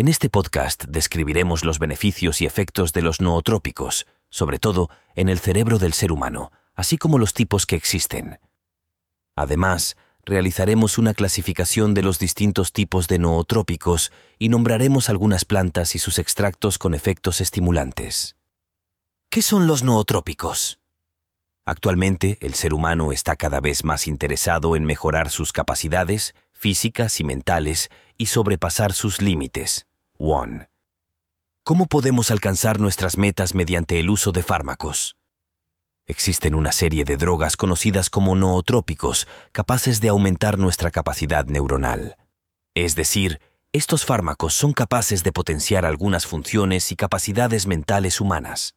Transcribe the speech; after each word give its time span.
En 0.00 0.08
este 0.08 0.30
podcast 0.30 0.84
describiremos 0.84 1.62
los 1.62 1.78
beneficios 1.78 2.40
y 2.40 2.46
efectos 2.46 2.94
de 2.94 3.02
los 3.02 3.20
nootrópicos, 3.20 4.06
sobre 4.30 4.58
todo 4.58 4.88
en 5.14 5.28
el 5.28 5.38
cerebro 5.38 5.78
del 5.78 5.92
ser 5.92 6.10
humano, 6.10 6.52
así 6.74 6.96
como 6.96 7.18
los 7.18 7.34
tipos 7.34 7.66
que 7.66 7.76
existen. 7.76 8.40
Además, 9.36 9.98
realizaremos 10.24 10.96
una 10.96 11.12
clasificación 11.12 11.92
de 11.92 12.00
los 12.00 12.18
distintos 12.18 12.72
tipos 12.72 13.08
de 13.08 13.18
nootrópicos 13.18 14.10
y 14.38 14.48
nombraremos 14.48 15.10
algunas 15.10 15.44
plantas 15.44 15.94
y 15.94 15.98
sus 15.98 16.18
extractos 16.18 16.78
con 16.78 16.94
efectos 16.94 17.42
estimulantes. 17.42 18.36
¿Qué 19.28 19.42
son 19.42 19.66
los 19.66 19.82
nootrópicos? 19.82 20.80
Actualmente, 21.66 22.38
el 22.40 22.54
ser 22.54 22.72
humano 22.72 23.12
está 23.12 23.36
cada 23.36 23.60
vez 23.60 23.84
más 23.84 24.06
interesado 24.06 24.76
en 24.76 24.84
mejorar 24.84 25.28
sus 25.28 25.52
capacidades 25.52 26.34
físicas 26.52 27.20
y 27.20 27.24
mentales 27.24 27.90
y 28.16 28.26
sobrepasar 28.26 28.94
sus 28.94 29.20
límites. 29.20 29.86
One. 30.22 30.68
¿Cómo 31.64 31.86
podemos 31.86 32.30
alcanzar 32.30 32.78
nuestras 32.78 33.16
metas 33.16 33.54
mediante 33.54 33.98
el 33.98 34.10
uso 34.10 34.32
de 34.32 34.42
fármacos? 34.42 35.16
Existen 36.06 36.54
una 36.54 36.72
serie 36.72 37.06
de 37.06 37.16
drogas 37.16 37.56
conocidas 37.56 38.10
como 38.10 38.36
nootrópicos 38.36 39.26
capaces 39.50 40.02
de 40.02 40.10
aumentar 40.10 40.58
nuestra 40.58 40.90
capacidad 40.90 41.46
neuronal. 41.46 42.18
Es 42.74 42.96
decir, 42.96 43.40
estos 43.72 44.04
fármacos 44.04 44.52
son 44.52 44.74
capaces 44.74 45.24
de 45.24 45.32
potenciar 45.32 45.86
algunas 45.86 46.26
funciones 46.26 46.92
y 46.92 46.96
capacidades 46.96 47.66
mentales 47.66 48.20
humanas. 48.20 48.74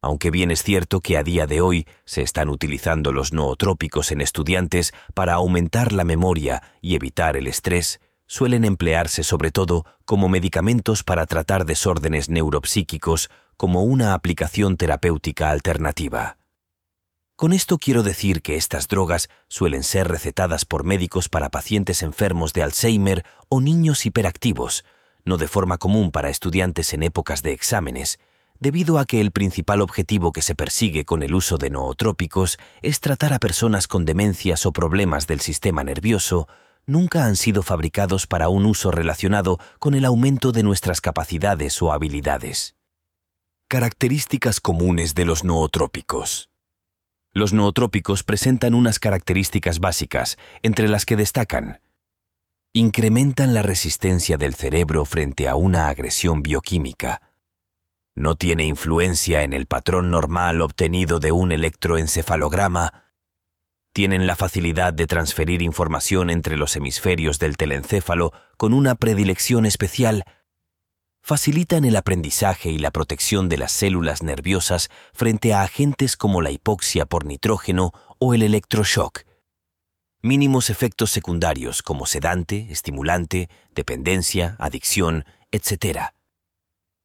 Aunque 0.00 0.30
bien 0.30 0.50
es 0.50 0.62
cierto 0.62 1.02
que 1.02 1.18
a 1.18 1.22
día 1.22 1.46
de 1.46 1.60
hoy 1.60 1.86
se 2.06 2.22
están 2.22 2.48
utilizando 2.48 3.12
los 3.12 3.34
nootrópicos 3.34 4.10
en 4.10 4.22
estudiantes 4.22 4.94
para 5.12 5.34
aumentar 5.34 5.92
la 5.92 6.04
memoria 6.04 6.62
y 6.80 6.94
evitar 6.94 7.36
el 7.36 7.46
estrés, 7.46 8.00
suelen 8.26 8.64
emplearse 8.64 9.22
sobre 9.22 9.50
todo 9.50 9.84
como 10.04 10.28
medicamentos 10.28 11.02
para 11.02 11.26
tratar 11.26 11.64
desórdenes 11.64 12.28
neuropsíquicos 12.28 13.30
como 13.56 13.82
una 13.82 14.14
aplicación 14.14 14.76
terapéutica 14.76 15.50
alternativa. 15.50 16.36
Con 17.36 17.52
esto 17.52 17.76
quiero 17.76 18.02
decir 18.02 18.40
que 18.40 18.56
estas 18.56 18.88
drogas 18.88 19.28
suelen 19.48 19.82
ser 19.82 20.08
recetadas 20.08 20.64
por 20.64 20.84
médicos 20.84 21.28
para 21.28 21.50
pacientes 21.50 22.02
enfermos 22.02 22.52
de 22.54 22.62
Alzheimer 22.62 23.24
o 23.48 23.60
niños 23.60 24.06
hiperactivos, 24.06 24.84
no 25.24 25.36
de 25.36 25.46
forma 25.46 25.76
común 25.76 26.10
para 26.10 26.30
estudiantes 26.30 26.94
en 26.94 27.02
épocas 27.02 27.42
de 27.42 27.52
exámenes, 27.52 28.18
debido 28.58 28.98
a 28.98 29.04
que 29.04 29.20
el 29.20 29.32
principal 29.32 29.82
objetivo 29.82 30.32
que 30.32 30.40
se 30.40 30.54
persigue 30.54 31.04
con 31.04 31.22
el 31.22 31.34
uso 31.34 31.58
de 31.58 31.68
nootrópicos 31.68 32.58
es 32.80 33.00
tratar 33.00 33.34
a 33.34 33.38
personas 33.38 33.86
con 33.86 34.06
demencias 34.06 34.64
o 34.64 34.72
problemas 34.72 35.26
del 35.26 35.40
sistema 35.40 35.84
nervioso, 35.84 36.48
nunca 36.86 37.24
han 37.24 37.36
sido 37.36 37.62
fabricados 37.62 38.26
para 38.26 38.48
un 38.48 38.66
uso 38.66 38.90
relacionado 38.90 39.58
con 39.78 39.94
el 39.94 40.04
aumento 40.04 40.52
de 40.52 40.62
nuestras 40.62 41.00
capacidades 41.00 41.80
o 41.82 41.92
habilidades. 41.92 42.76
Características 43.68 44.60
comunes 44.60 45.14
de 45.14 45.24
los 45.24 45.44
nootrópicos. 45.44 46.50
Los 47.32 47.52
nootrópicos 47.52 48.22
presentan 48.22 48.74
unas 48.74 48.98
características 48.98 49.80
básicas, 49.80 50.38
entre 50.62 50.88
las 50.88 51.04
que 51.04 51.16
destacan 51.16 51.80
incrementan 52.72 53.54
la 53.54 53.62
resistencia 53.62 54.36
del 54.36 54.54
cerebro 54.54 55.06
frente 55.06 55.48
a 55.48 55.54
una 55.54 55.88
agresión 55.88 56.42
bioquímica, 56.42 57.22
no 58.16 58.34
tiene 58.34 58.64
influencia 58.64 59.42
en 59.42 59.52
el 59.52 59.66
patrón 59.66 60.10
normal 60.10 60.62
obtenido 60.62 61.18
de 61.18 61.32
un 61.32 61.52
electroencefalograma, 61.52 63.05
tienen 63.96 64.26
la 64.26 64.36
facilidad 64.36 64.92
de 64.92 65.06
transferir 65.06 65.62
información 65.62 66.28
entre 66.28 66.58
los 66.58 66.76
hemisferios 66.76 67.38
del 67.38 67.56
telencéfalo 67.56 68.30
con 68.58 68.74
una 68.74 68.94
predilección 68.94 69.64
especial, 69.64 70.24
facilitan 71.22 71.86
el 71.86 71.96
aprendizaje 71.96 72.68
y 72.68 72.76
la 72.76 72.90
protección 72.90 73.48
de 73.48 73.56
las 73.56 73.72
células 73.72 74.22
nerviosas 74.22 74.90
frente 75.14 75.54
a 75.54 75.62
agentes 75.62 76.18
como 76.18 76.42
la 76.42 76.50
hipoxia 76.50 77.06
por 77.06 77.24
nitrógeno 77.24 77.92
o 78.18 78.34
el 78.34 78.42
electroshock. 78.42 79.22
Mínimos 80.20 80.68
efectos 80.68 81.10
secundarios 81.10 81.80
como 81.80 82.04
sedante, 82.04 82.66
estimulante, 82.68 83.48
dependencia, 83.74 84.56
adicción, 84.58 85.24
etc. 85.52 86.10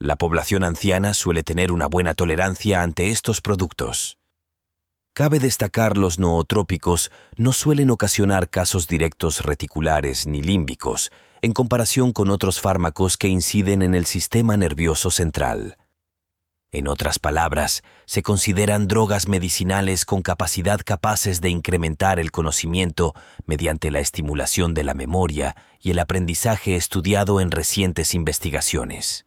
La 0.00 0.16
población 0.16 0.64
anciana 0.64 1.14
suele 1.14 1.44
tener 1.44 1.70
una 1.70 1.86
buena 1.86 2.14
tolerancia 2.14 2.82
ante 2.82 3.10
estos 3.10 3.40
productos. 3.40 4.19
Cabe 5.20 5.38
destacar 5.38 5.98
los 5.98 6.18
nootrópicos 6.18 7.10
no 7.36 7.52
suelen 7.52 7.90
ocasionar 7.90 8.48
casos 8.48 8.88
directos 8.88 9.42
reticulares 9.42 10.26
ni 10.26 10.40
límbicos, 10.40 11.12
en 11.42 11.52
comparación 11.52 12.14
con 12.14 12.30
otros 12.30 12.58
fármacos 12.58 13.18
que 13.18 13.28
inciden 13.28 13.82
en 13.82 13.94
el 13.94 14.06
sistema 14.06 14.56
nervioso 14.56 15.10
central. 15.10 15.76
En 16.72 16.88
otras 16.88 17.18
palabras, 17.18 17.82
se 18.06 18.22
consideran 18.22 18.88
drogas 18.88 19.28
medicinales 19.28 20.06
con 20.06 20.22
capacidad 20.22 20.80
capaces 20.82 21.42
de 21.42 21.50
incrementar 21.50 22.18
el 22.18 22.30
conocimiento 22.30 23.14
mediante 23.44 23.90
la 23.90 24.00
estimulación 24.00 24.72
de 24.72 24.84
la 24.84 24.94
memoria 24.94 25.54
y 25.82 25.90
el 25.90 25.98
aprendizaje 25.98 26.76
estudiado 26.76 27.42
en 27.42 27.50
recientes 27.50 28.14
investigaciones. 28.14 29.26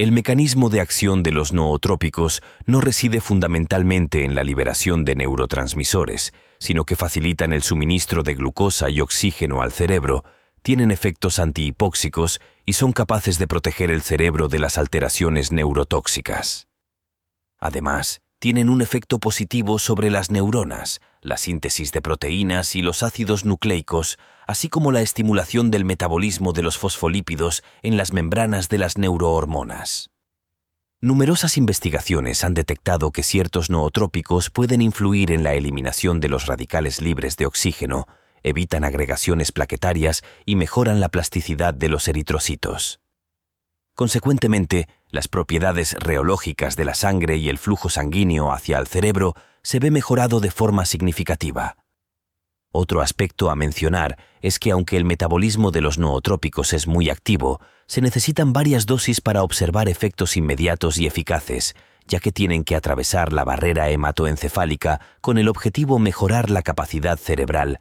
El 0.00 0.12
mecanismo 0.12 0.70
de 0.70 0.80
acción 0.80 1.22
de 1.22 1.30
los 1.30 1.52
nootrópicos 1.52 2.42
no 2.64 2.80
reside 2.80 3.20
fundamentalmente 3.20 4.24
en 4.24 4.34
la 4.34 4.42
liberación 4.42 5.04
de 5.04 5.14
neurotransmisores, 5.14 6.32
sino 6.58 6.84
que 6.84 6.96
facilitan 6.96 7.52
el 7.52 7.62
suministro 7.62 8.22
de 8.22 8.32
glucosa 8.32 8.88
y 8.88 9.02
oxígeno 9.02 9.60
al 9.60 9.72
cerebro, 9.72 10.24
tienen 10.62 10.90
efectos 10.90 11.38
antihipóxicos 11.38 12.40
y 12.64 12.72
son 12.72 12.92
capaces 12.92 13.38
de 13.38 13.46
proteger 13.46 13.90
el 13.90 14.00
cerebro 14.00 14.48
de 14.48 14.60
las 14.60 14.78
alteraciones 14.78 15.52
neurotóxicas. 15.52 16.66
Además, 17.58 18.22
tienen 18.40 18.70
un 18.70 18.80
efecto 18.80 19.18
positivo 19.18 19.78
sobre 19.78 20.10
las 20.10 20.30
neuronas, 20.30 21.02
la 21.20 21.36
síntesis 21.36 21.92
de 21.92 22.00
proteínas 22.00 22.74
y 22.74 22.80
los 22.80 23.02
ácidos 23.02 23.44
nucleicos, 23.44 24.18
así 24.46 24.70
como 24.70 24.92
la 24.92 25.02
estimulación 25.02 25.70
del 25.70 25.84
metabolismo 25.84 26.54
de 26.54 26.62
los 26.62 26.78
fosfolípidos 26.78 27.62
en 27.82 27.98
las 27.98 28.14
membranas 28.14 28.70
de 28.70 28.78
las 28.78 28.96
neurohormonas. 28.96 30.10
Numerosas 31.02 31.58
investigaciones 31.58 32.42
han 32.42 32.54
detectado 32.54 33.12
que 33.12 33.22
ciertos 33.22 33.68
nootrópicos 33.68 34.48
pueden 34.48 34.80
influir 34.80 35.32
en 35.32 35.42
la 35.42 35.54
eliminación 35.54 36.18
de 36.18 36.30
los 36.30 36.46
radicales 36.46 37.02
libres 37.02 37.36
de 37.36 37.44
oxígeno, 37.44 38.06
evitan 38.42 38.84
agregaciones 38.84 39.52
plaquetarias 39.52 40.22
y 40.46 40.56
mejoran 40.56 40.98
la 40.98 41.10
plasticidad 41.10 41.74
de 41.74 41.90
los 41.90 42.08
eritrocitos. 42.08 42.99
Consecuentemente, 43.94 44.88
las 45.08 45.28
propiedades 45.28 45.94
reológicas 45.98 46.76
de 46.76 46.84
la 46.84 46.94
sangre 46.94 47.36
y 47.36 47.48
el 47.48 47.58
flujo 47.58 47.88
sanguíneo 47.88 48.52
hacia 48.52 48.78
el 48.78 48.86
cerebro 48.86 49.34
se 49.62 49.78
ve 49.78 49.90
mejorado 49.90 50.40
de 50.40 50.50
forma 50.50 50.86
significativa. 50.86 51.76
Otro 52.72 53.02
aspecto 53.02 53.50
a 53.50 53.56
mencionar 53.56 54.16
es 54.40 54.58
que 54.58 54.70
aunque 54.70 54.96
el 54.96 55.04
metabolismo 55.04 55.72
de 55.72 55.80
los 55.80 55.98
nootrópicos 55.98 56.72
es 56.72 56.86
muy 56.86 57.10
activo, 57.10 57.60
se 57.86 58.00
necesitan 58.00 58.52
varias 58.52 58.86
dosis 58.86 59.20
para 59.20 59.42
observar 59.42 59.88
efectos 59.88 60.36
inmediatos 60.36 60.96
y 60.96 61.06
eficaces, 61.06 61.74
ya 62.06 62.20
que 62.20 62.30
tienen 62.30 62.62
que 62.62 62.76
atravesar 62.76 63.32
la 63.32 63.44
barrera 63.44 63.90
hematoencefálica 63.90 65.00
con 65.20 65.36
el 65.36 65.48
objetivo 65.48 65.98
mejorar 65.98 66.48
la 66.48 66.62
capacidad 66.62 67.18
cerebral 67.18 67.80